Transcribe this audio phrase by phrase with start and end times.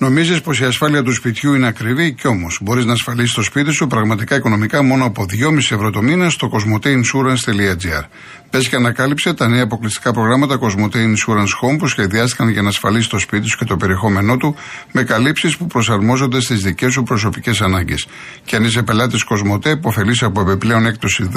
[0.00, 3.72] Νομίζεις πως η ασφάλεια του σπιτιού είναι ακριβή; Και όμως μπορείς να ασφαλίσεις το σπίτι
[3.72, 8.04] σου πραγματικά οικονομικά μόνο από 2,5 ευρώ το μήνα στο cosmoteinsurance.gr.
[8.50, 13.08] Πες και ανακάλυψε τα νέα αποκλειστικά προγράμματα Cosmote Insurance Home που σχεδιάστηκαν για να ασφαλίσει
[13.08, 14.54] το σπίτι σου και το περιεχόμενό του
[14.92, 18.06] με καλύψεις που προσαρμόζονται στις δικές σου προσωπικές ανάγκες.
[18.44, 21.30] Και αν είσαι πελάτης Cosmote, υποφελεί από επιπλέον έκπτωση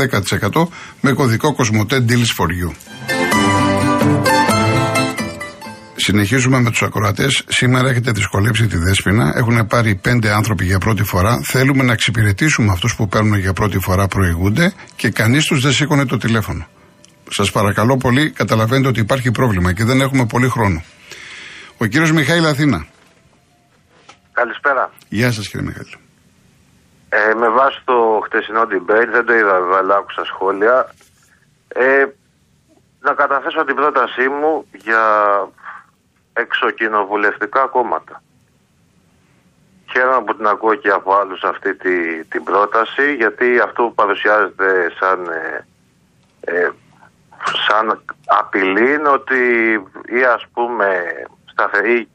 [0.52, 0.68] 10%
[1.02, 3.23] με κωδικό Cosmote Deals for You.
[6.06, 7.44] Συνεχίζουμε με τους ακροατές.
[7.48, 9.34] Σήμερα έχετε δυσκολέψει τη δέσπινα.
[9.36, 11.40] Έχουν πάρει πέντε άνθρωποι για πρώτη φορά.
[11.44, 16.06] Θέλουμε να εξυπηρετήσουμε αυτούς που παίρνουν για πρώτη φορά, προηγούνται και κανείς τους δεν σήκωνε
[16.06, 16.68] το τηλέφωνο.
[17.30, 20.84] Σας παρακαλώ πολύ, καταλαβαίνετε ότι υπάρχει πρόβλημα και δεν έχουμε πολύ χρόνο.
[21.78, 22.86] Ο κύριος Μιχαήλ Αθήνα.
[24.34, 24.92] Καλησπέρα.
[25.10, 25.88] Γεια σας κύριε Μιχαήλ.
[27.10, 27.96] Ε, με βάση το
[28.26, 30.94] χτεσινό debate, δεν το είδα αλλά άκουσα σχόλια.
[31.68, 32.06] Ε,
[33.00, 35.04] να καταθέσω την πρότασή μου για
[36.34, 38.24] εξοκοινοβουλευτικά κόμματα.
[39.92, 44.92] Χαίρομαι που την ακούω και από άλλους αυτή τη, την πρόταση, γιατί αυτό που παρουσιάζεται
[45.00, 45.66] σαν, ε,
[46.42, 46.70] ε,
[47.68, 49.74] σαν απειλή είναι ότι
[50.06, 51.04] ή ας πούμε
[51.46, 52.08] σταθερή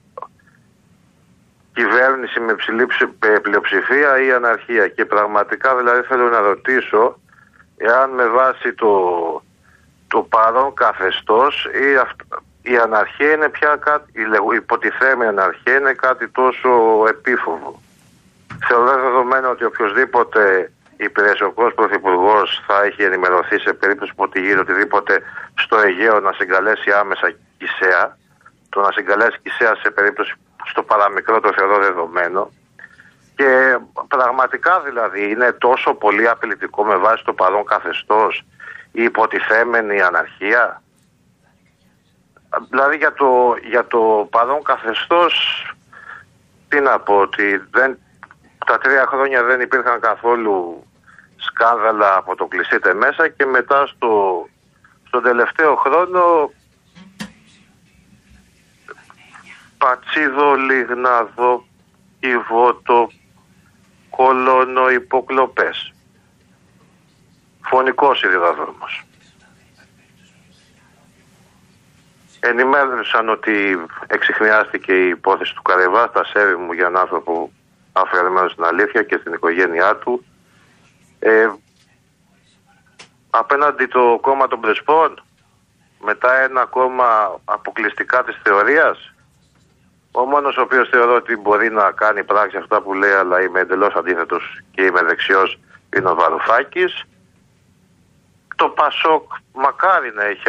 [1.72, 2.86] κυβέρνηση με ψηλή
[3.42, 4.89] πλειοψηφία ή αναρχία.
[4.89, 7.20] Και πραγματικά δηλαδή θέλω να ρωτήσω
[7.77, 8.92] εάν με βάση το,
[10.08, 11.96] το παρόν καθεστώς ή
[12.72, 16.70] η αναρχία είναι πια κάτι, η υποτιθέμενη αναρχία είναι κάτι τόσο
[17.08, 17.80] επίφοβο.
[18.69, 25.23] Θεωρώ δεδομένο ότι οποιοδήποτε υπηρεσιακό πρωθυπουργός θα έχει ενημερωθεί σε περίπτωση που γίνει οτιδήποτε
[25.55, 28.17] στο Αιγαίο να συγκαλέσει άμεσα Κισέα.
[28.68, 30.34] Το να συγκαλέσει Κισέα σε περίπτωση
[30.64, 32.51] στο παραμικρό το θεωρώ δεδομένο.
[33.36, 33.78] Και
[34.08, 38.45] πραγματικά δηλαδή είναι τόσο πολύ απειλητικό με βάση το παρόν καθεστώς
[38.92, 40.83] η υποτιθέμενη αναρχία.
[42.69, 45.63] Δηλαδή για το, για το παρόν καθεστώς
[46.69, 47.98] τι να πω ότι δεν,
[48.67, 50.87] τα τρία χρόνια δεν υπήρχαν καθόλου
[51.37, 54.47] σκάνδαλα από το κλεισίτε μέσα και μετά στο,
[55.07, 56.51] στον τελευταίο χρόνο
[59.79, 61.64] Πατσίδο, Λιγνάδο,
[62.20, 63.11] Ιβότο,
[64.11, 65.92] Κολόνο, Υποκλοπές.
[67.63, 69.05] Φωνικός ιδιοδρόμος.
[72.41, 77.53] Ενημέρωσαν ότι εξηχνιάστηκε η υπόθεση του Καρεβά, τα σέβη μου για έναν άνθρωπο
[77.93, 80.25] αφιερωμένο στην αλήθεια και στην οικογένειά του.
[81.19, 81.49] Ε,
[83.31, 85.23] απέναντι το κόμμα των Πρεσπών,
[86.05, 89.13] μετά ένα κόμμα αποκλειστικά της θεωρίας,
[90.13, 93.61] ο μόνος ο οποίος θεωρώ ότι μπορεί να κάνει πράξη αυτά που λέει, αλλά είμαι
[93.61, 95.59] εντελώς αντίθετος και είμαι δεξιός,
[95.97, 97.05] είναι ο Βαρουφάκης
[98.61, 99.24] το Πασόκ
[99.64, 100.48] μακάρι να έχει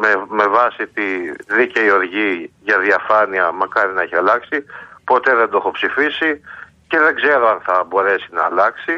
[0.00, 1.08] με, με βάση τη
[1.54, 4.56] δίκαιη οργή για διαφάνεια μακάρι να έχει αλλάξει.
[5.04, 6.30] Ποτέ δεν το έχω ψηφίσει
[6.88, 8.94] και δεν ξέρω αν θα μπορέσει να αλλάξει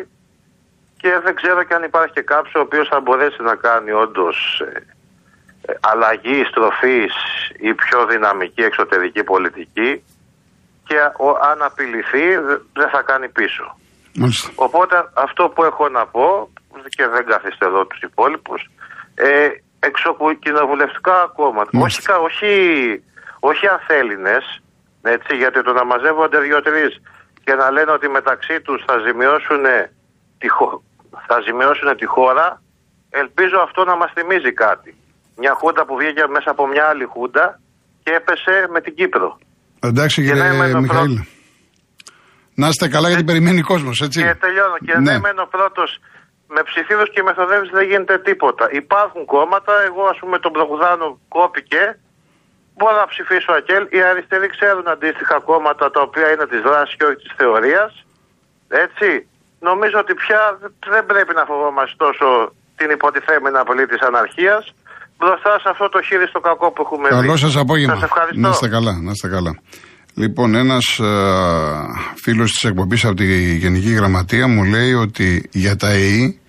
[1.00, 4.62] και δεν ξέρω και αν υπάρχει και κάποιος ο οποίος θα μπορέσει να κάνει όντως
[4.65, 4.87] ε,
[5.67, 7.15] ε, αλλαγή στροφής
[7.69, 10.05] ή πιο δυναμική εξωτερική πολιτική
[10.87, 10.97] και
[11.50, 12.27] αν απειληθεί
[12.72, 13.65] δεν θα κάνει πίσω.
[14.55, 16.50] Οπότε αυτό που έχω να πω
[16.97, 18.70] και δεν καθίστε εδώ τους υπόλοιπους.
[19.14, 19.48] Ε,
[19.88, 21.70] εξοκοινοβουλευτικά κόμματα.
[21.72, 22.53] Όχι, όχι,
[23.41, 24.44] όχι αθέλινες
[25.03, 26.92] έτσι, γιατί το να μαζεύονται δύο-τρεις
[27.44, 29.64] και να λένε ότι μεταξύ τους θα ζημιώσουν
[30.38, 30.48] τη,
[31.26, 32.62] θα ζημιώσουν τη χώρα
[33.10, 34.94] ελπίζω αυτό να μας θυμίζει κάτι.
[35.37, 37.60] Μια χούντα που βγήκε μέσα από μια άλλη χούντα
[38.02, 39.38] και έπεσε με την Κύπρο.
[39.81, 41.19] Εντάξει κύριε Μιχαήλ.
[42.55, 44.23] να είστε καλά γιατί περιμένει ο κόσμος, έτσι.
[44.23, 44.76] Και τελειώνω.
[44.87, 45.11] Και ναι.
[45.11, 45.99] δεν είμαι ο πρώτος
[46.55, 48.64] με ψηφίδε και μεθοδεύσει δεν γίνεται τίποτα.
[48.82, 51.06] Υπάρχουν κόμματα, εγώ ας πούμε τον Προχουδάνο
[51.37, 51.82] κόπηκε,
[52.76, 53.85] μπορώ να ψηφίσω ΑΚΕΛ.
[53.97, 57.91] Οι αριστεροί ξέρουν αντίστοιχα κόμματα τα οποία είναι της δράσης και όχι της θεωρίας.
[58.85, 59.08] Έτσι.
[59.69, 60.41] Νομίζω ότι πια
[60.94, 62.26] δεν πρέπει να φοβόμαστε τόσο
[62.79, 64.64] την υποτιθέμενη απολύτη της αναρχίας
[65.19, 67.26] μπροστά σε αυτό το χείριστο στο κακό που έχουμε Καλό δει.
[67.26, 67.94] Καλό σας απόγευμα.
[67.94, 68.41] Σας ευχαριστώ.
[68.41, 69.52] Να είστε καλά, να είστε καλά.
[70.14, 71.12] Λοιπόν, ένας ε,
[72.23, 76.39] φίλος της εκπομπής από τη Γενική Γραμματεία μου λέει ότι για τα ΕΗ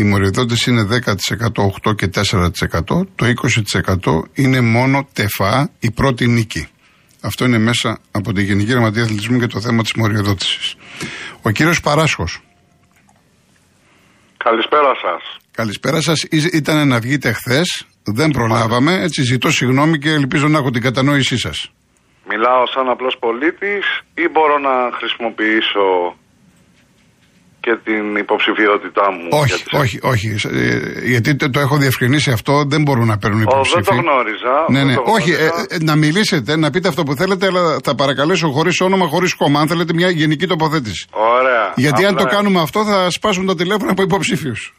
[0.00, 3.06] η μοριοδότηση είναι 10%, 8% και 4%.
[3.14, 6.68] Το 20% είναι μόνο τεφά η πρώτη νίκη.
[7.22, 10.76] Αυτό είναι μέσα από τη Γενική Γραμματεία Αθλητισμού και το θέμα της μοριοδότηση.
[11.42, 12.40] Ο κύριος Παράσχος.
[14.36, 15.36] Καλησπέρα σας.
[15.50, 16.22] Καλησπέρα σας.
[16.52, 17.86] Ήταν να βγείτε χθες.
[18.02, 19.02] Δεν προλάβαμε.
[19.02, 21.70] Έτσι ζητώ συγγνώμη και ελπίζω να έχω την κατανόησή σας.
[22.28, 26.16] Μιλάω σαν απλός πολίτης ή μπορώ να χρησιμοποιήσω
[27.60, 29.28] και την υποψηφιότητά μου.
[29.30, 30.28] Όχι, όχι, όχι.
[30.48, 33.80] Ε, γιατί το έχω διευκρινίσει αυτό, δεν μπορούν να παίρνουν υποψήφοι.
[33.82, 34.54] δεν το γνώριζα.
[34.68, 34.94] Ναι, ναι.
[35.04, 39.06] όχι, ε, ε, να μιλήσετε, να πείτε αυτό που θέλετε, αλλά θα παρακαλέσω χωρίς όνομα,
[39.06, 39.60] χωρίς κόμμα.
[39.60, 41.06] Αν θέλετε μια γενική τοποθέτηση.
[41.10, 41.72] Ωραία.
[41.76, 44.74] Γιατί αν το κάνουμε αυτό, θα σπάσουν τα τηλέφωνα από υποψήφιους.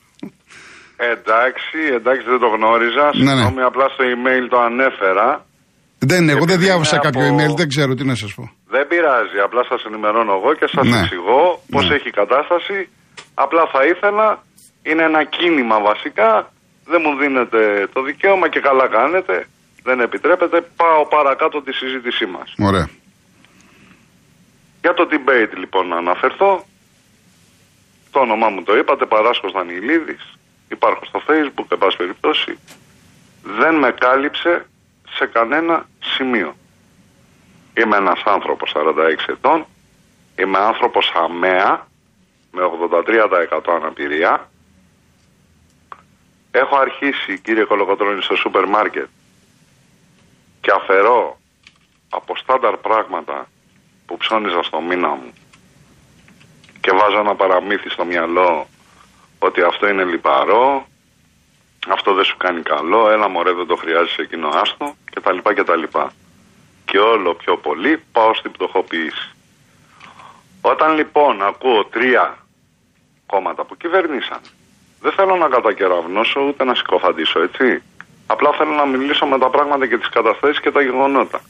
[1.14, 3.06] Εντάξει, εντάξει, δεν το γνώριζα.
[3.14, 3.42] Ναι, ναι.
[3.42, 5.46] Συγγνώμη, απλά στο email το ανέφερα.
[5.98, 8.52] Δεν, εγώ δεν διάβασα κάποιο email, δεν ξέρω τι να σας πω.
[8.74, 11.00] Δεν πειράζει, απλά σας ενημερώνω εγώ και σας ναι.
[11.00, 11.96] εξηγώ πώς ναι.
[11.96, 12.90] έχει η κατάσταση.
[13.34, 14.44] Απλά θα ήθελα,
[14.84, 16.52] είναι ένα κίνημα βασικά,
[16.86, 19.48] δεν μου δίνετε το δικαίωμα και καλά κάνετε,
[19.84, 22.54] δεν επιτρέπετε, πάω παρακάτω τη συζήτησή μας.
[22.58, 22.90] Ωραία.
[24.82, 26.66] Για το debate λοιπόν να αναφερθώ,
[28.12, 30.38] το όνομά μου το είπατε, Παράσκος Δανιλίδης,
[30.70, 32.58] υπάρχω στο facebook, εν πάση περιπτώσει,
[33.44, 34.66] δεν με κάλυψε
[35.10, 36.56] σε κανένα σημείο.
[37.74, 39.66] Είμαι ένας άνθρωπος 46 ετών,
[40.40, 41.88] είμαι άνθρωπος αμαία,
[42.52, 44.50] με 83% αναπηρία.
[46.52, 49.08] Έχω αρχίσει, κύριε Κολοκοτρώνη, στο σούπερ μάρκετ
[50.62, 51.38] και αφαιρώ
[52.10, 53.48] από στάνταρ πράγματα
[54.06, 55.34] που ψώνιζα στο μήνα μου
[56.82, 58.68] και βάζω ένα παραμύθι στο μυαλό
[59.40, 60.86] ότι αυτό είναι λιπαρό,
[61.88, 65.80] αυτό δεν σου κάνει καλό, έλα μωρέ δεν το χρειάζεσαι εκείνο άστο κτλ.
[65.80, 66.14] λοιπά
[66.92, 69.30] και όλο πιο πολύ πάω στην πτωχοποίηση.
[70.62, 72.38] Όταν λοιπόν ακούω τρία
[73.26, 74.40] κόμματα που κυβερνήσαν,
[75.02, 77.84] δεν θέλω να κατακεραυνώσω ούτε να συκοφαντήσω, έτσι.
[78.28, 81.42] Απλά θέλω να μιλήσω με τα πράγματα και τις καταστάσεις και τα γεγονότα.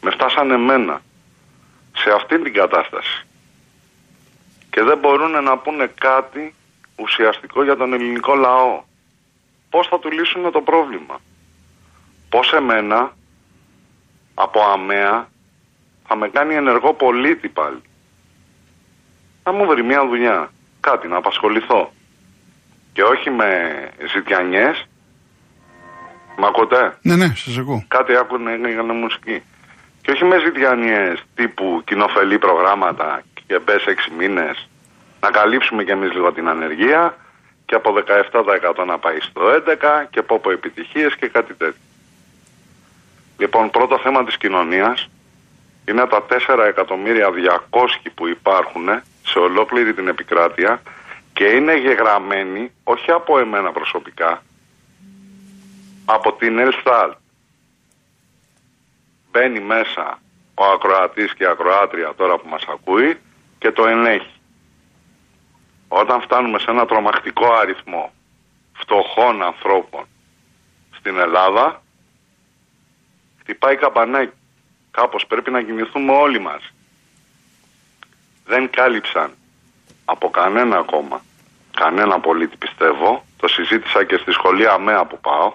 [0.00, 1.02] Με φτάσανε εμένα
[1.96, 3.26] σε αυτή την κατάσταση.
[4.70, 6.54] Και δεν μπορούν να πούνε κάτι
[6.96, 8.82] ουσιαστικό για τον ελληνικό λαό.
[9.70, 11.20] Πώς θα του λύσουν το πρόβλημα;
[12.28, 13.18] Πώς εμένα
[14.42, 15.28] από αμαία
[16.06, 17.82] θα με κάνει ενεργό πολίτη πάλι.
[19.44, 20.50] Να μου βρει μια δουλειά,
[20.80, 21.92] κάτι να απασχοληθώ.
[22.92, 23.48] Και όχι με
[24.14, 24.86] ζητιανιές.
[26.36, 27.84] Μ' ακούτε; Ναι, ναι, σας ακούω.
[27.88, 29.42] Κάτι άκουνε για μουσική.
[30.02, 34.68] Και όχι με ζητιανιές τύπου κοινοφελή προγράμματα και μπες έξι μήνες
[35.20, 37.16] να καλύψουμε κι εμείς λίγο την ανεργία
[37.66, 37.94] και από
[38.82, 41.89] 17% να πάει στο 11% και πω πω επιτυχίες και κάτι τέτοιο.
[43.40, 45.08] Λοιπόν, πρώτο θέμα της κοινωνίας
[45.88, 47.30] είναι τα 4 εκατομμύρια
[47.70, 48.88] 200 που υπάρχουν
[49.22, 50.82] σε ολόκληρη την επικράτεια
[51.32, 54.42] και είναι γεγραμμένοι όχι από εμένα προσωπικά,
[56.04, 57.14] από την Ελστάλ.
[59.30, 60.18] Μπαίνει μέσα
[60.54, 63.18] ο ακροατής και η ακροάτρια τώρα που μας ακούει
[63.58, 64.40] και το ενέχει.
[65.88, 68.12] Όταν φτάνουμε σε ένα τρομακτικό αριθμό
[68.72, 70.04] φτωχών ανθρώπων
[70.90, 71.82] στην Ελλάδα,
[73.50, 74.32] χτυπάει καμπανάκι.
[74.90, 76.72] Κάπως πρέπει να κινηθούμε όλοι μας.
[78.44, 79.30] Δεν κάλυψαν
[80.04, 81.24] από κανένα ακόμα,
[81.76, 85.52] κανένα πολίτη πιστεύω, το συζήτησα και στη σχολή ΑΜΕΑ που πάω.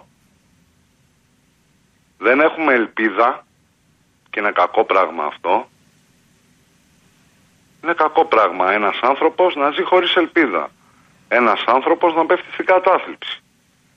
[2.17, 3.45] Δεν έχουμε ελπίδα
[4.29, 5.69] και είναι κακό πράγμα αυτό.
[7.83, 10.69] Είναι κακό πράγμα ένας άνθρωπος να ζει χωρίς ελπίδα.
[11.27, 13.39] Ένας άνθρωπος να πέφτει στην κατάθλιψη.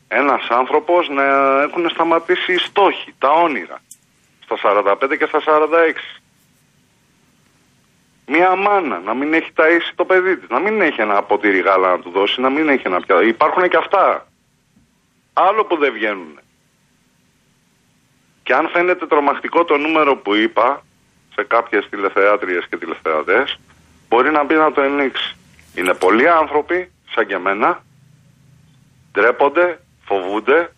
[0.08, 1.22] Ένας άνθρωπος να
[1.62, 3.80] έχουν σταματήσει οι στόχοι, τα όνειρα
[4.56, 6.20] στα 45 και στα 46.
[8.26, 11.90] Μία μάνα να μην έχει ταΐσει το παιδί της, να μην έχει ένα ποτήρι γάλα
[11.90, 13.22] να του δώσει, να μην έχει ένα πιάτο.
[13.22, 14.26] Υπάρχουν και αυτά.
[15.32, 16.38] Άλλο που δεν βγαίνουν.
[18.42, 20.84] Και αν φαίνεται τρομακτικό το νούμερο που είπα
[21.34, 23.58] σε κάποιες τηλεθεάτριες και τηλεθεατές,
[24.08, 25.36] μπορεί να μπει να το ενίξει.
[25.74, 27.82] Είναι πολλοί άνθρωποι, σαν και εμένα,
[29.12, 30.72] ντρέπονται, φοβούνται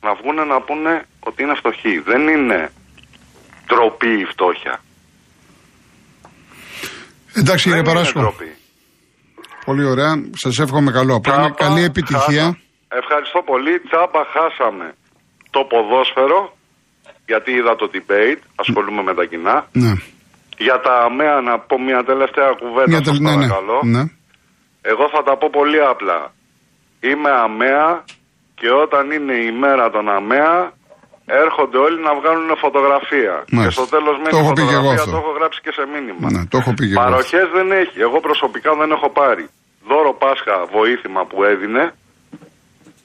[0.00, 1.98] να βγουν να πούνε ότι είναι φτωχοί.
[1.98, 2.72] Δεν είναι
[3.72, 4.80] ντροπή η φτώχεια.
[7.34, 8.34] Εντάξει κύριε Παράσκο.
[9.64, 10.12] Πολύ ωραία.
[10.32, 11.20] Σας εύχομαι καλό.
[11.20, 12.58] Τσάμπα, καλή επιτυχία.
[12.88, 13.80] Ευχαριστώ πολύ.
[13.80, 14.94] Τσάμπα χάσαμε
[15.50, 16.56] το ποδόσφαιρο
[17.26, 18.42] γιατί είδα το debate.
[18.54, 19.66] Ασχολούμαι με τα κοινά.
[19.72, 19.92] Ναι.
[20.58, 22.90] Για τα αμαία να πω μια τελευταία κουβέντα.
[22.92, 23.18] Μια τελ...
[23.20, 23.46] ναι, ναι,
[23.94, 24.02] ναι.
[24.82, 26.20] Εγώ θα τα πω πολύ απλά.
[27.00, 28.04] Είμαι αμαία
[28.54, 30.72] και όταν είναι η μέρα των αμαία
[31.26, 33.44] έρχονται όλοι να βγάλουν φωτογραφία.
[33.50, 33.62] Μάλιστα.
[33.64, 36.30] Και στο τέλος μένει το φωτογραφία, το έχω γράψει και σε μήνυμα.
[36.30, 38.00] Ναι, το έχω πει Παροχές δεν έχει.
[38.00, 39.48] Εγώ προσωπικά δεν έχω πάρει.
[39.88, 41.94] Δώρο Πάσχα βοήθημα που έδινε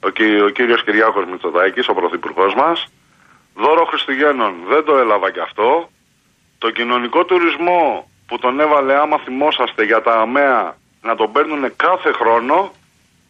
[0.08, 2.78] ο, κυ, ο κύριος Κυριάκος Μητσοτάκης, ο πρωθυπουργός μας.
[3.56, 5.90] Δώρο Χριστουγέννων δεν το έλαβα κι αυτό.
[6.58, 12.12] Το κοινωνικό τουρισμό που τον έβαλε άμα θυμόσαστε για τα ΑΜΕΑ να τον παίρνουν κάθε
[12.12, 12.72] χρόνο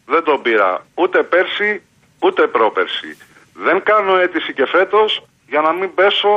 [0.05, 1.81] δεν τον πήρα ούτε πέρσι
[2.19, 3.17] ούτε πρόπερσι.
[3.65, 5.09] Δεν κάνω αίτηση και φέτος
[5.51, 6.31] για να μην πέσω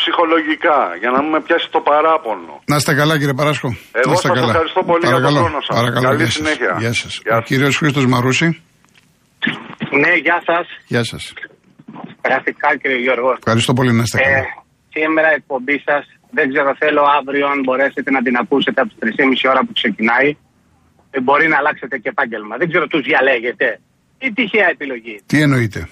[0.00, 2.54] ψυχολογικά, για να μην με πιάσει το παράπονο.
[2.72, 3.68] Να είστε καλά κύριε Παράσκο.
[4.00, 4.50] Εγώ να είστε σας καλά.
[4.52, 5.44] ευχαριστώ πολύ για τον Παρακαλώ.
[5.44, 5.76] χρόνο σας.
[5.78, 6.34] Παρακαλώ, Καλή γεια σας.
[6.40, 6.72] συνέχεια.
[6.78, 7.12] Γεια σας.
[7.24, 7.48] Γεια Ο σας.
[7.48, 8.48] κύριος Χρήστος Μαρούση.
[10.02, 10.66] Ναι, γεια σας.
[10.92, 11.22] Γεια σας.
[12.24, 13.36] Περαστικά κύριε Γιώργος.
[13.44, 14.44] Ευχαριστώ πολύ να είστε Ε, καλά.
[14.96, 16.02] σήμερα η εκπομπή σας
[16.36, 20.30] δεν ξέρω, θέλω αύριο αν μπορέσετε να την ακούσετε από τις 3.30 ώρα που ξεκινάει.
[21.10, 22.54] Ε, μπορεί να αλλάξετε και επάγγελμα.
[22.60, 23.80] Δεν ξέρω, τους διαλέγετε.
[24.18, 25.16] Ή τυχαία επιλογή.
[25.26, 25.88] Τι εννοείτε;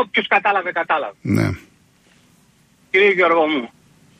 [0.00, 1.14] Όποιος κατάλαβε, κατάλαβε.
[1.22, 1.50] Ναι.
[2.90, 3.70] Κύριε Γιώργο μου,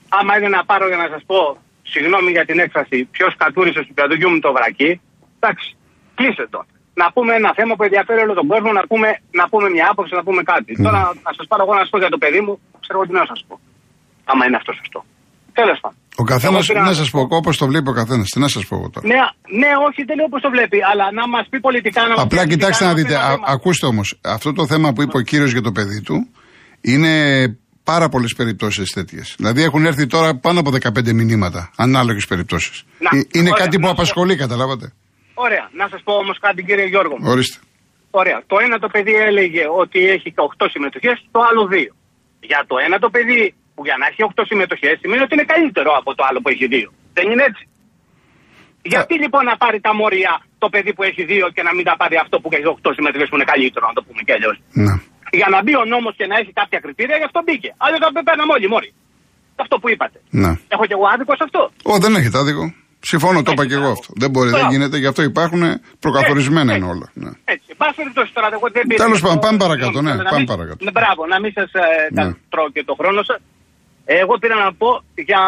[0.08, 3.92] άμα είναι να πάρω για να σας πω, συγγνώμη για την έκφραση, ποιος κατούρισε στο
[3.94, 5.00] πιατογιού μου το βρακί,
[5.38, 5.76] εντάξει,
[6.14, 6.64] κλείσε το.
[6.94, 10.14] Να πούμε ένα θέμα που ενδιαφέρει όλο τον κόσμο, να πούμε, να πούμε μια άποψη,
[10.14, 10.74] να πούμε κάτι.
[10.76, 10.84] Ναι.
[10.84, 13.14] Τώρα να σας πάρω εγώ να σας πω για το παιδί μου, ξέρω εγώ τι
[13.14, 13.60] να σας πω.
[14.24, 15.04] Άμα είναι αυτό σωστό.
[15.52, 15.98] Τέλος πάντων.
[16.16, 18.28] Ο καθένα, Εγώ πήρα να να σας σας πω, όπως το βλέπει ο καθένας.
[18.28, 19.06] Τι να σας πω εγώ τώρα.
[19.06, 19.14] Ναι,
[19.58, 22.42] ναι, όχι, δεν λέω όπως το βλέπει, αλλά να μας πει πολιτικά να μας Απλά
[22.42, 23.26] πει κοιτάξτε να πολιτικά, δείτε.
[23.26, 23.56] μας πει Α, ένα θέμα.
[23.58, 24.18] ακούστε όμως.
[24.24, 26.28] Αυτό το θέμα που είπε ο κύριος για το παιδί του
[26.80, 27.12] είναι
[27.84, 29.34] πάρα πολλές περιπτώσεις τέτοιες.
[29.38, 31.70] Δηλαδή έχουν έρθει τώρα πάνω από 15 μηνύματα.
[31.76, 32.84] Ανάλογες περιπτώσεις.
[32.98, 34.92] Να, Είναι ωραία, κάτι που να σου- απασχολεί, καταλάβατε;
[35.34, 37.14] Ωραία, να σας πω όμως κάτι, κύριε Γιώργο.
[37.20, 37.30] μου.
[37.30, 37.58] Ορίστε.
[38.10, 38.42] Ωραία.
[38.46, 41.94] Το ένα το παιδί έλεγε ότι έχει 8 συμμετοχές, το άλλο 2.
[42.40, 45.90] Για το ένα το παιδί που για να έχει 8 συμμετοχές σημαίνει ότι είναι καλύτερο
[46.00, 46.88] από το άλλο που έχει 2.
[47.16, 47.64] Δεν είναι έτσι;
[48.92, 51.94] Γιατί λοιπόν να πάρει τα μόρια το παιδί που έχει 2 και να μην τα
[52.00, 54.92] πάρει αυτό που έχει 8 συμμετοχές που είναι καλύτερο, να το πούμε κι αλλιώς; Να.
[55.40, 57.70] Για να μπει ο νόμος και να έχει κάποια κριτήρια, γι' αυτό μπήκε.
[57.84, 58.90] Άλλο θα παίρναμε όλοι μόρι.
[59.64, 60.18] Αυτό που είπατε.
[60.42, 60.50] Να.
[60.74, 61.60] Έχω κι εγώ άδικο σε αυτό;
[61.92, 62.64] Ω, δεν έχετε άδικο.
[63.12, 64.08] Συμφωνώ, το είπα και εγώ αυτό.
[64.22, 64.72] Δεν μπορεί, δεν Μπράβο.
[64.74, 65.62] γίνεται, γι' αυτό υπάρχουν
[66.04, 67.06] προκαθορισμένα Έτσι, είναι όλα.
[67.22, 67.30] Ναι.
[67.54, 67.66] Έτσι.
[67.72, 69.04] Εν πάση περιπτώσει τώρα, εγώ δεν πήρα.
[69.04, 70.80] Τέλος πάντων, το- πάμε παρακάτω, ναι, να πάμε μην- παρακάτω.
[70.86, 71.70] Ναι, μπράβο, να μην σας
[72.18, 72.24] Ναι.
[72.52, 73.38] τρώω και το χρόνο σας.
[74.04, 74.88] Εγώ πήρα να πω
[75.28, 75.42] για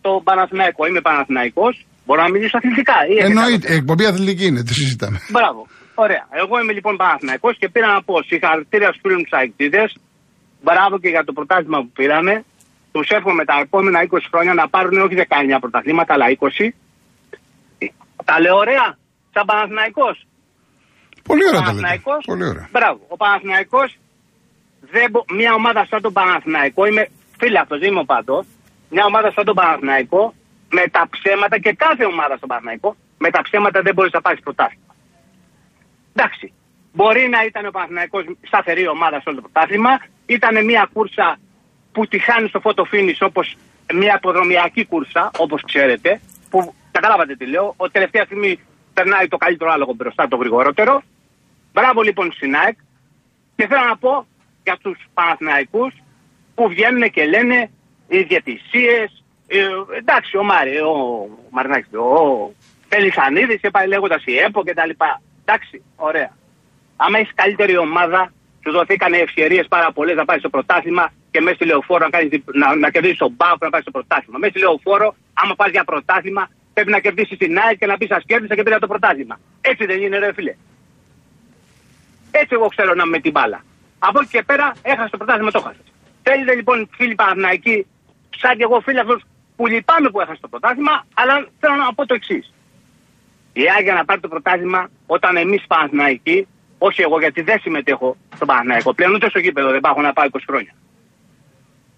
[0.00, 0.86] το Παναθηναϊκό.
[0.86, 1.74] Είμαι Παναθηναϊκός.
[2.06, 2.96] Μπορώ να μιλήσω αθλητικά.
[3.08, 5.18] ή έχετε Εννοείται, άλλο; εκπομπή αθλητική είναι, τι συζητάμε.
[5.36, 5.60] Μπράβο.
[6.04, 6.24] Ωραία.
[6.42, 9.82] Εγώ είμαι λοιπόν Παναθηναϊκός και πήρα να πω συγχαρητήρια στους φίλους μου τους αεκτήδε.
[10.66, 12.34] Μπράβο και για το πρωτάθλημα που πήραμε.
[12.92, 16.74] Τους εύχομαι τα επόμενα 20 χρόνια να πάρουν όχι 19 πρωταθλήματα, αλλά 20.
[18.28, 18.86] Τα λέω ωραία,
[19.34, 20.16] σαν Παναθηναϊκός.
[21.30, 21.80] Πολύ ωραία Ο τα λέτε.
[21.80, 22.66] Παναθηναϊκός, Πολύ ωραία.
[22.74, 23.00] Μπράβο.
[23.14, 23.88] Ο Παναθηναϊκός,
[24.94, 27.04] δεν μπο- μια ομάδα σαν τον Παναθηναϊκό, είμαι
[27.38, 28.46] φίλαθος, δεν είμαι ο παντός,
[28.90, 30.34] μια ομάδα σαν τον Παναθηναϊκό,
[30.70, 34.40] με τα ψέματα και κάθε ομάδα στον Παναθηναϊκό, με τα ψέματα δεν μπορείς να πάρεις
[34.40, 34.94] πρωτάθλημα.
[36.14, 36.52] Εντάξει.
[36.92, 41.38] Μπορεί να ήταν ο Παναθηναϊκός σταθερή ομάδα σε όλο το πρωτάθλημα, ήταν μια κούρσα
[41.92, 43.56] που τη χάνει στο photo finish όπως
[43.94, 48.58] μια αποδρομιακή κούρσα, όπως ξέρετε, που καταλάβατε τι λέω, ότι τελευταία στιγμή
[48.94, 51.02] περνάει το καλύτερο άλογο μπροστά, το γρηγορότερο.
[51.72, 52.76] Μπράβο λοιπόν στην ΑΕΚ
[53.56, 54.26] και θέλω να πω
[54.62, 55.94] για τους Παναθηναϊκούς
[56.54, 57.70] που βγαίνουν και λένε
[58.08, 62.52] οι διαιτησίες, ε, εντάξει ο Μάρι, ο Μαρινάκης, ο
[62.88, 65.22] Πελισανίδης και πάει λέγοντας η ΕΠΟ και τα λοιπά.
[65.44, 66.30] Εντάξει, ωραία.
[66.96, 68.32] Άμα έχεις καλύτερη ομάδα,
[68.64, 72.28] σου δοθήκανε ευκαιρίες πάρα πολλές να πάει στο πρωτάθλημα και μέσα στη λεωφόρο να, κάνεις,
[72.28, 74.38] δι- να, να κερδίσεις τον Μπάουκ να πάει στο πρωτάθλημα.
[74.38, 78.08] Μέσα στη λεωφόρο, άμα πας για πρωτάθλημα, πρέπει να κερδίσεις την ΑΕΚ και να πεις
[78.08, 79.40] Σα κέρδισα και πήρα το πρωτάθλημα.
[79.60, 80.54] Έτσι δεν είναι, ρε φίλε.
[82.30, 83.64] Έτσι εγώ ξέρω να είμαι με την μπάλα.
[83.98, 85.93] Από εκεί και πέρα έχασες το πρωτάθλημα, το έχασες.
[86.26, 87.86] Θέλετε λοιπόν φίλοι Παναθηναϊκοί,
[88.36, 89.22] σαν και εγώ φίλοι αυτούς
[89.56, 92.52] που λυπάμαι που έχασε το πρωτάθλημα, αλλά θέλω να πω το εξής.
[93.52, 96.46] Η ΑΕΚ για να πάρει το πρωτάθλημα όταν εμείς Παναθηναϊκοί,
[96.78, 100.26] όχι εγώ γιατί δεν συμμετέχω στον Παναθηναϊκό πλέον, ούτε στο γήπεδο δεν πάω να πάω
[100.32, 100.74] 20 χρόνια.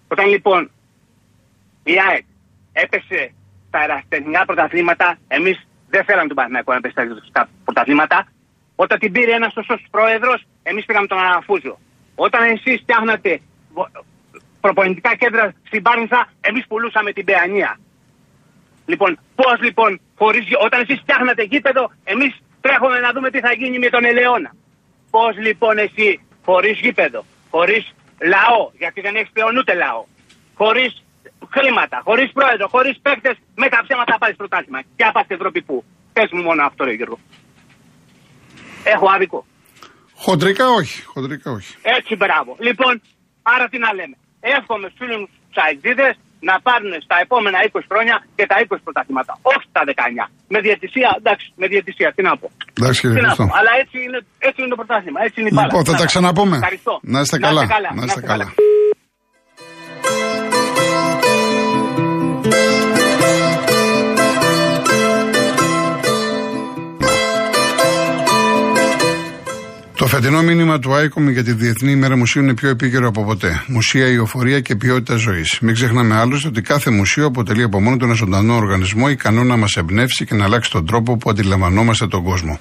[0.07, 0.71] Όταν λοιπόν
[1.83, 2.23] η ΑΕΚ
[2.73, 3.31] έπεσε
[3.67, 6.95] στα αεραστεχνικά πρωταθλήματα, εμείς δεν θέλαμε τον Παναθηναϊκό να πέσει
[7.29, 8.27] στα πρωταθλήματα.
[8.75, 11.79] Όταν την πήρε ένας σωστός πρόεδρος, εμείς πήγαμε τον Αναφούζο.
[12.15, 13.39] Όταν εσείς φτιάχνατε
[13.73, 13.89] βο-
[14.61, 17.79] προπονητικά κέντρα στην Πάρνηθα, εμείς πουλούσαμε την Παιανία.
[18.85, 23.79] Λοιπόν, πώς λοιπόν, χωρίς, όταν εσείς φτιάχνατε γήπεδο, εμείς τρέχουμε να δούμε τι θα γίνει
[23.79, 24.51] με τον Ελαιώνα.
[25.09, 26.09] Πώς λοιπόν εσύ,
[26.45, 27.83] χωρίς γήπεδο, χωρίς
[28.33, 30.05] λαό, γιατί δεν έχεις πλέον ούτε λαό,
[30.55, 31.03] χωρίς
[31.55, 34.81] χρήματα, χωρίς πρόεδρο, χωρίς παίκτες, με τα ψέματα θα πάρει πρωτάθλημα.
[34.95, 35.83] Και να πα στην Ευρώπη που.
[36.13, 37.19] Πες μου μόνο αυτό, ρε Γιώργο.
[38.83, 39.45] Έχω άδικο.
[40.15, 41.03] Χοντρικά όχι.
[41.03, 41.75] Χοντρικά όχι.
[41.81, 42.55] Έτσι, μπράβο.
[42.59, 43.01] Λοιπόν,
[43.41, 44.15] άρα τι να λέμε.
[44.57, 46.07] Εύχομαι στους φίλους μου τους αεξίδε
[46.49, 49.33] να πάρουν στα επόμενα 20 χρόνια και τα 20 πρωταθλήματα.
[49.53, 50.25] Όχι τα 19.
[50.53, 52.47] Με διαιτησία, εντάξει, με διαιτησία, τι να πω.
[52.77, 53.35] Εντάξει κύριε Τι να πω.
[53.35, 53.57] Χριστό.
[53.59, 55.19] Αλλά έτσι είναι, έτσι είναι το πρωτάθλημα.
[55.27, 55.67] Έτσι είναι η μπάλα.
[55.69, 56.55] Λοιπόν, θα Να τα τα- ξαναπούμε.
[56.61, 56.93] Ευχαριστώ.
[57.13, 57.63] Να είστε καλά.
[57.97, 58.47] Να είστε καλά.
[70.07, 73.63] Το φετινό μήνυμα του ICOM για τη Διεθνή ημέρα μουσείου είναι πιο επίκαιρο από ποτέ.
[73.67, 75.57] Μουσεία, ιοφορία και ποιότητα ζωής.
[75.61, 79.57] Μην ξεχνάμε άλλωστε ότι κάθε μουσείο αποτελεί από μόνο του ένα ζωντανό οργανισμό ικανό να
[79.57, 82.59] μας εμπνεύσει και να αλλάξει τον τρόπο που αντιλαμβανόμαστε τον κόσμο.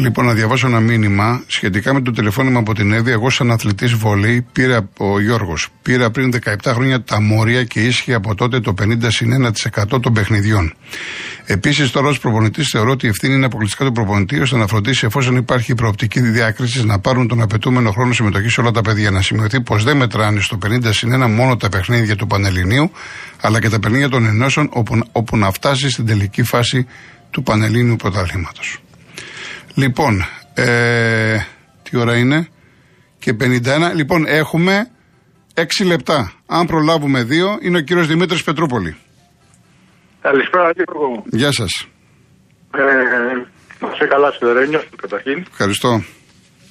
[0.02, 3.12] Λοιπόν, να διαβάσω ένα μήνυμα σχετικά με το τηλεφώνημα από την Εύη.
[3.12, 5.68] Εγώ, σαν αθλητής βολή, πήρα ο Γιώργος.
[5.82, 10.74] Πήρα πριν 17 χρόνια τα μόρια και ίσχυε από τότε το 50 των παιχνιδιών.
[11.46, 15.06] Επίσης, τώρα ως προπονητής θεωρώ ότι η ευθύνη είναι αποκλειστικά του προπονητή ώστε να φροντίσει
[15.06, 19.12] εφόσον υπάρχει προοπτική διάκριση να πάρουν τον απαιτούμενο χρόνο συμμετοχής σε όλα τα παιδιά.
[19.12, 22.92] Να σημειωθεί πως δεν μετράνε στο 50 μόνο τα παιχνίδια του Πανελληνίου,
[23.42, 26.88] αλλά και τα παιχνίδια των ενώσεων όπου, όπου να φτάσει στην τελική φάση
[27.30, 28.80] του Πανελλήνιου πρωταθλήματος.
[29.82, 31.38] Λοιπόν, ε,
[31.84, 32.48] τι ώρα είναι;
[33.20, 33.94] Και 51.
[33.96, 34.92] Λοιπόν, έχουμε
[35.54, 36.32] 6 λεπτά.
[36.48, 38.98] Αν προλάβουμε δύο, είναι ο κύριος Δημήτρης Πετρούπολη.
[40.22, 41.24] Καλησπέρα κύριε μου.
[41.26, 41.88] Γεια σας.
[42.76, 42.84] Ε,
[43.98, 45.46] σε καλά Ρένιο, καταρχήν.
[45.52, 46.04] Ευχαριστώ.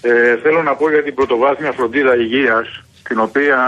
[0.00, 3.58] Ε, θέλω να πω για την πρωτοβάθμια φροντίδα υγείας, την οποία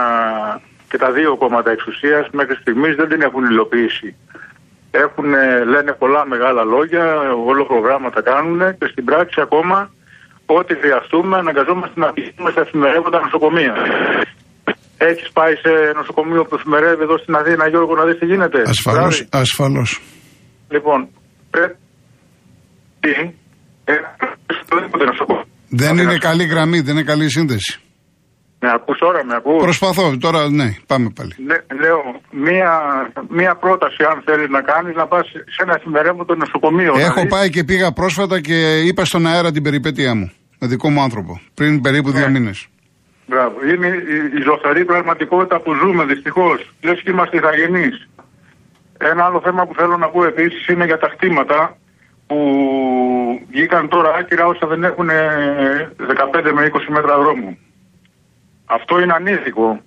[0.91, 4.17] και τα δύο κόμματα εξουσίας μέχρι στιγμής δεν την έχουν υλοποιήσει
[4.91, 5.31] έχουν,
[5.73, 7.05] λένε πολλά μεγάλα λόγια,
[7.51, 9.91] όλο προγράμματα κάνουν και στην πράξη ακόμα
[10.59, 13.75] ό,τι χρειαστούμε αναγκαζόμαστε να πηγαίνουμε στα εφημερεύοντα νοσοκομεία.
[14.97, 18.63] Έχεις πάει σε νοσοκομείο που εφημερεύει εδώ στην Αθήνα, Γιώργο, να δεις τι γίνεται.
[18.67, 19.27] Ασφαλώς.
[19.31, 20.01] Ασφαλώς.
[20.69, 21.09] Λοιπόν,
[21.51, 21.77] πρέπει.
[25.69, 27.81] Δεν είναι καλή γραμμή, δεν είναι καλή σύνδεση.
[28.63, 31.35] Με ακούς τώρα, με ακούς; Προσπαθώ, τώρα ναι, πάμε πάλι.
[31.47, 32.01] Ναι, λέω,
[32.31, 32.71] μία,
[33.29, 36.93] μία πρόταση αν θέλεις να κάνεις, να πας σε ένα εφημερεύοντο νοσοκομείο.
[36.97, 37.27] Έχω δηλαδή.
[37.29, 40.33] πάει και πήγα πρόσφατα και είπα στον αέρα την περιπέτειά μου.
[40.59, 41.41] Με δικό μου άνθρωπο.
[41.55, 42.31] Πριν περίπου δύο Ναι.
[42.39, 42.67] μήνες.
[43.27, 43.55] Μπράβο.
[43.73, 46.71] Είναι η, η ζωφερή πραγματικότητα που ζούμε δυστυχώς.
[46.83, 48.09] Λες και είμαστε ηθαγενείς.
[48.99, 51.77] Ένα άλλο θέμα που θέλω να πω επίσης είναι για τα χτήματα
[52.27, 52.37] που
[53.51, 55.17] βγήκαν τώρα άκυρα όσα δεν έχουν ε,
[55.99, 57.59] 15 με 20 μέτρα δρόμου.
[58.73, 59.81] Αυτό είναι ανήθικο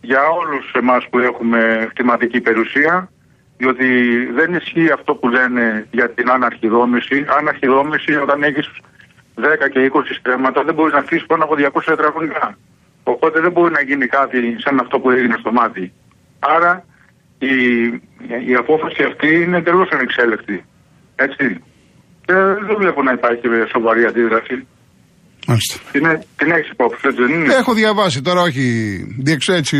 [0.00, 3.10] για όλους εμάς που έχουμε χτηματική περιουσία
[3.56, 3.86] διότι
[4.32, 7.24] δεν ισχύει αυτό που λένε για την αναρχιδόμηση.
[7.38, 8.70] Αναρχιδόμηση όταν έχεις
[9.36, 12.58] 10 και 20 στρέμματα δεν μπορείς να αφήσεις πάνω από 200 τετραγωνικά.
[13.02, 15.92] Οπότε δεν μπορεί να γίνει κάτι σαν αυτό που έγινε στο μάτι.
[16.38, 16.84] Άρα
[17.38, 17.84] η,
[18.46, 20.64] η απόφαση αυτή είναι εντελώς ανεξέλεκτη.
[21.16, 21.62] Έτσι.
[22.24, 24.66] Και δεν βλέπω να υπάρχει σοβαρή αντίδραση.
[25.46, 25.78] Μάλιστα.
[25.92, 28.62] Την, έ- την έχεις υπόψη, έτσι δεν είναι; Έχω διαβάσει τώρα, όχι
[29.18, 29.76] διεξ, έτσι,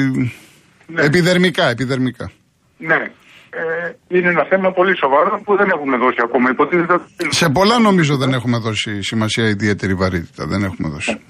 [0.86, 1.02] Ναι.
[1.02, 2.30] επιδερμικά, επιδερμικά.
[2.78, 2.94] Ναι.
[3.50, 6.50] Ε, είναι ένα θέμα πολύ σοβαρό που δεν έχουμε δώσει ακόμα.
[6.50, 10.46] Υποτίθεται ότι- Σε πολλά νομίζω δεν έχουμε δώσει σημασία ιδιαίτερη βαρύτητα.
[10.46, 11.20] Δεν έχουμε δώσει.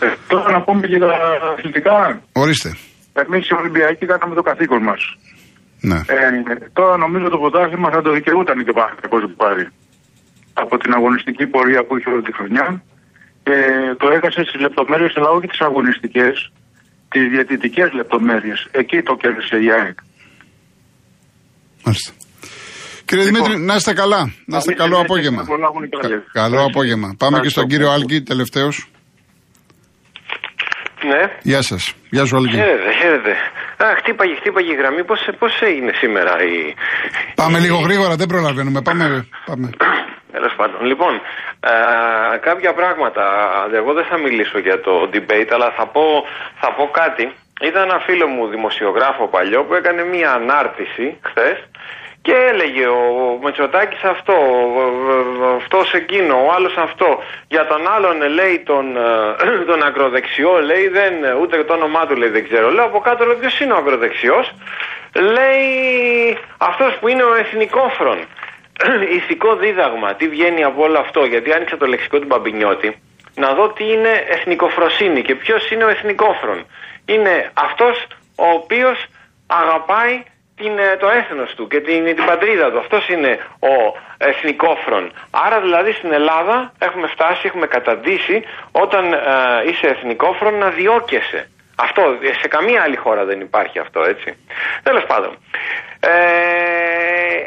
[0.00, 1.10] Ε, τώρα να πούμε και τα
[1.58, 2.20] αθλητικά.
[2.32, 2.76] Ορίστε.
[3.12, 5.00] Εμείς οι Ολυμπιακοί κάναμε το καθήκον μας.
[5.80, 5.94] Ναι.
[5.96, 9.68] Ε, τώρα νομίζω το πρωτάθλημα θα το δικαιούταν και ο Παναθηναϊκός που πάρει.
[10.52, 12.82] Από την αγωνιστική πορεία που είχε όλη τη χρονιά
[13.42, 13.56] και
[13.98, 16.52] το έχασε στις λεπτομέρειες, αλλά όχι τις αγωνιστικές,
[17.08, 18.66] τις διαιτητικές λεπτομέρειες.
[18.70, 19.98] Εκεί το κέρδισε η ΑΕΚ.
[21.84, 22.12] Μάλιστα.
[23.04, 24.32] Κύριε Λοιπόν, Δημήτρη, να είστε καλά.
[24.46, 25.42] Να είστε καλή καλό συνέχεια απόγευμα.
[25.42, 26.08] και να προλάβουν οι καλές.
[26.10, 26.78] Κα- Καλό Ευχαριστώ.
[26.78, 27.14] απόγευμα.
[27.18, 27.66] Πάμε και στον Ευχαριστώ.
[27.66, 28.86] κύριο Άλκη, τελευταίος.
[31.10, 31.22] Ναι.
[31.42, 31.94] Γεια σας.
[32.10, 32.54] Γεια σου, Άλκη.
[32.56, 33.30] Χαίρετε, χαίρετε.
[33.76, 35.04] Α, χτύπαγε, χτύπαγε η γραμμή.
[35.04, 36.74] Πώς, πώς έγινε σήμερα η...
[37.34, 38.82] Πάμε λίγο γρήγορα, δεν προλαβαίνουμε.
[38.82, 39.26] Πάμε.
[39.46, 39.70] πάμε.
[40.32, 40.84] Τέλος πάντων.
[40.84, 43.22] Λοιπόν, α, κάποια πράγματα.
[43.74, 46.26] Εγώ δεν θα μιλήσω για το debate, αλλά θα πω,
[46.60, 47.32] θα πω κάτι.
[47.60, 51.56] Είδα ένα φίλο μου δημοσιογράφο παλιό που έκανε μία ανάρτηση χθες
[52.22, 54.34] και έλεγε ο Μετσοτάκης αυτό,
[55.56, 57.22] αυτός εκείνο, ο άλλος αυτό.
[57.48, 62.28] Για τον άλλον λέει τον, ε, τον ακροδεξιό λέει δεν, ούτε το όνομά του λέει
[62.28, 62.70] δεν ξέρω.
[62.70, 64.52] Λέω από κάτω λέω ποιος είναι ο ακροδεξιός;
[65.14, 68.18] Λέει αυτός που είναι ο εθνικόφρον.
[69.16, 72.96] Ηθικό δίδαγμα, τι βγαίνει από όλο αυτό, γιατί άνοιξα το λεξικό του Μπαμπινιώτη,
[73.34, 76.66] να δω τι είναι εθνικοφροσύνη και ποιος είναι ο εθνικόφρον.
[77.04, 79.06] Είναι αυτός ο οποίος
[79.46, 80.22] αγαπάει
[80.56, 82.78] την, ε, το έθνος του και την, την πατρίδα του.
[82.78, 83.74] Αυτός είναι ο
[84.18, 85.12] εθνικόφρον.
[85.30, 88.42] Άρα δηλαδή στην Ελλάδα έχουμε φτάσει, έχουμε καταντήσει
[88.72, 89.18] όταν ε,
[89.68, 91.48] είσαι εθνικόφρον να διώκεσαι.
[91.76, 94.36] Αυτό, ε, σε καμία άλλη χώρα δεν υπάρχει αυτό, έτσι.
[94.82, 95.36] Τέλος πάντων.
[96.00, 96.10] Ε,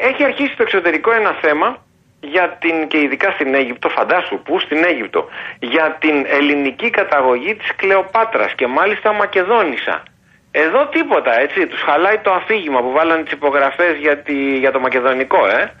[0.00, 1.84] έχει αρχίσει στο εξωτερικό ένα θέμα
[2.20, 5.28] για την, και ειδικά στην Αίγυπτο, φαντάσου που στην Αίγυπτο,
[5.58, 10.02] για την ελληνική καταγωγή της Κλεοπάτρας και μάλιστα Μακεδόνισσα.
[10.50, 14.80] Εδώ τίποτα, έτσι, τους χαλάει το αφήγημα που βάλανε τις υπογραφές για, τη, για το
[14.80, 15.72] μακεδονικό, ε,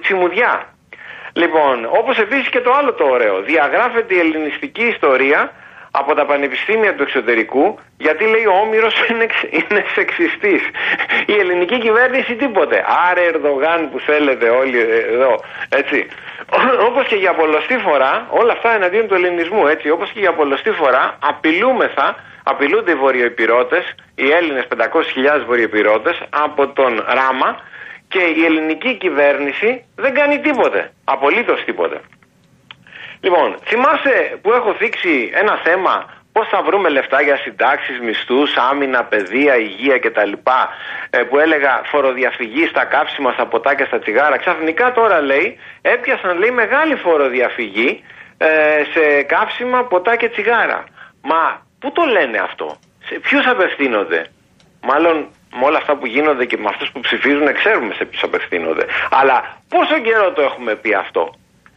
[0.00, 0.64] τσιμουδιά.
[1.32, 5.52] Λοιπόν, όπως επίσης και το άλλο το ωραίο, διαγράφεται η ελληνιστική ιστορία
[5.90, 10.62] από τα πανεπιστήμια του εξωτερικού γιατί λέει ο Όμηρος είναι, είναι σεξιστής.
[11.26, 12.84] Η ελληνική κυβέρνηση τίποτε.
[13.10, 14.78] Άρε Ερδογάν που θέλετε όλοι
[15.14, 15.40] εδώ.
[15.68, 16.06] Έτσι.
[16.86, 20.70] Όπως και για πολλωστή φορά, όλα αυτά εναντίον του ελληνισμού, έτσι, όπως και για πολλωστή
[20.70, 27.60] φορά απειλούμεθα, απειλούνται οι βορειοϊπηρώτες, οι Έλληνες 500.000 βορειοϊπηρώτες από τον Ράμα
[28.08, 30.92] και η ελληνική κυβέρνηση δεν κάνει τίποτε.
[31.04, 32.00] Απολύτως τίποτε.
[33.20, 39.04] Λοιπόν, θυμάσαι που έχω θίξει ένα θέμα πώς θα βρούμε λεφτά για συντάξεις, μισθούς, άμυνα,
[39.04, 40.32] παιδεία, υγεία κτλ.
[41.10, 44.36] Ε, που έλεγα φοροδιαφυγή στα κάψιμα, στα ποτά και στα τσιγάρα.
[44.36, 48.04] Ξαφνικά τώρα λέει, έπιασαν λέει μεγάλη φοροδιαφυγή
[48.38, 48.46] ε,
[48.92, 50.84] σε κάψιμα, ποτά και τσιγάρα.
[51.22, 54.26] Μα πού το λένε αυτό, σε ποιους απευθύνονται;
[54.82, 58.86] Μάλλον με όλα αυτά που γίνονται και με αυτούς που ψηφίζουν ξέρουμε σε ποιους απευθύνονται.
[59.10, 61.34] Αλλά πόσο καιρό το έχουμε πει αυτό;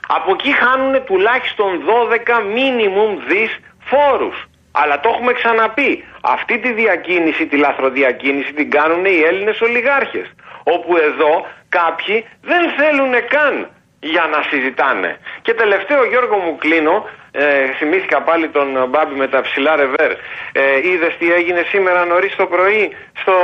[0.07, 4.47] Από εκεί χάνουν τουλάχιστον 12 minimum δις φόρους.
[4.71, 6.03] Αλλά το έχουμε ξαναπεί.
[6.21, 10.33] Αυτή τη διακίνηση, τη λαθροδιακίνηση την κάνουν οι Έλληνες ολιγάρχες.
[10.63, 15.17] Όπου εδώ κάποιοι δεν θέλουν καν για να συζητάνε.
[15.41, 20.11] Και τελευταίο Γιώργο μου κλείνω, ε, θυμήθηκα πάλι τον Μπάμπη με τα ψηλά ρεβέρ.
[20.51, 23.35] Ε, Είδες τι έγινε σήμερα νωρίς το πρωί στο,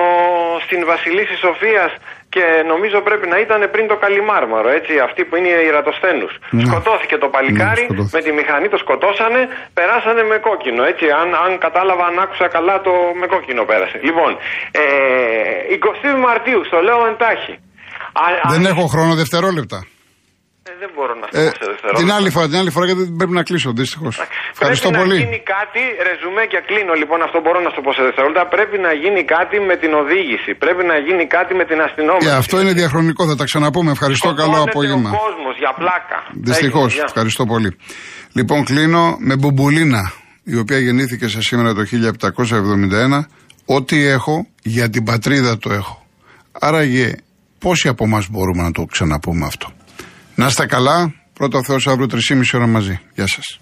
[0.66, 1.92] στην Βασιλίση Σοφίας
[2.36, 6.34] και νομίζω πρέπει να ήταν πριν το Καλιμάρμαρο, έτσι, αυτοί που είναι οι Ιερατοσθένους.
[6.40, 6.64] Ναι.
[6.66, 9.42] Σκοτώθηκε το παλικάρι, ναι, με τη μηχανή το σκοτώσανε,
[9.78, 13.98] περάσανε με κόκκινο, έτσι, αν, αν κατάλαβα, αν άκουσα καλά το με κόκκινο πέρασε.
[14.08, 14.32] Λοιπόν,
[14.72, 14.86] ε,
[15.78, 17.56] 20 Μαρτίου, στο λέω εντάχει.
[18.54, 19.80] Δεν έχω χρόνο δευτερόλεπτα.
[20.80, 21.46] Ε, δεν μπορώ να ε,
[21.82, 24.16] σε Την άλλη φορά, την άλλη φορά γιατί πρέπει να κλείσω δυστυχώς.
[24.56, 25.18] Ευχαριστώ πρέπει πολύ.
[25.20, 28.44] να γίνει κάτι, ρεζουμέ και κλείνω λοιπόν, αυτό μπορώ να σου πω σε δευτερόλεπτα.
[28.56, 30.52] Πρέπει να γίνει κάτι με την οδήγηση.
[30.64, 32.28] Πρέπει να γίνει κάτι με την αστυνόμευση.
[32.28, 33.90] Και αυτό είναι διαχρονικό, θα τα ξαναπούμε.
[33.98, 35.10] Ευχαριστώ, καλό απόγευμα.
[35.10, 36.18] Ο κόσμος για πλάκα.
[36.50, 37.70] Δυστυχώς, ευχαριστώ πολύ.
[38.38, 40.04] Λοιπόν, κλείνω με Μπουμπουλίνα,
[40.54, 43.26] η οποία γεννήθηκε σε σήμερα το 1771.
[43.78, 45.96] Ό,τι έχω για την πατρίδα το έχω.
[46.52, 47.16] Άραγε,
[47.60, 49.68] πόσοι από εμάς μπορούμε να το ξαναπούμε αυτό;
[50.40, 51.14] Να είστε καλά.
[51.34, 53.00] Πρώτο Θεός αύριο 3,5 ώρα μαζί.
[53.14, 53.60] Γεια σας.